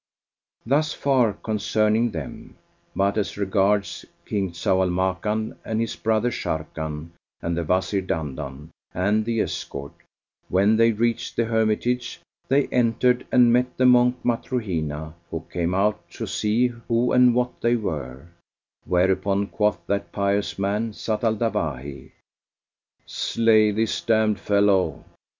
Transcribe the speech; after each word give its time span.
Thus 0.65 0.93
far 0.93 1.31
concerning 1.33 2.09
them; 2.09 2.55
but 2.95 3.19
as 3.19 3.37
regards 3.37 4.03
King 4.25 4.49
Zau 4.49 4.81
al 4.81 4.89
Makan 4.89 5.57
and 5.63 5.79
his 5.79 5.95
brother 5.95 6.31
Sharrkan 6.31 7.11
and 7.39 7.55
the 7.55 7.63
Wazir 7.63 8.01
Dandan 8.01 8.69
and 8.95 9.23
the 9.25 9.41
escort, 9.41 9.91
when 10.49 10.75
they 10.75 10.91
reached 10.91 11.35
the 11.35 11.45
hermitage 11.45 12.19
they 12.47 12.65
entered 12.69 13.27
and 13.31 13.53
met 13.53 13.77
the 13.77 13.85
Monk 13.85 14.15
Matruhina, 14.23 15.13
who 15.29 15.45
came 15.53 15.75
out 15.75 16.09
to 16.13 16.25
see 16.25 16.65
who 16.87 17.11
and 17.11 17.35
what 17.35 17.61
they 17.61 17.75
were; 17.75 18.25
whereupon 18.85 19.45
quoth 19.49 19.85
that 19.85 20.11
pious 20.11 20.57
man 20.57 20.93
Zat 20.93 21.23
al 21.23 21.35
Dawahi, 21.35 22.09
"Slay 23.05 23.69
this 23.69 24.01
damned 24.01 24.39
fellow." 24.39 25.03